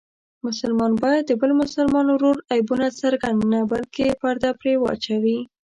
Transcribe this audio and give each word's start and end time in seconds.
مسلمان 0.45 0.91
باید 1.03 1.23
د 1.27 1.31
بل 1.41 1.51
مسلمان 1.61 2.05
ورور 2.09 2.37
عیبونه 2.53 2.87
څرګند 3.01 3.39
نه 3.51 3.59
بلکې 3.71 4.07
پرده 4.21 4.49
پرې 4.59 4.73
واچوي. 4.77 5.37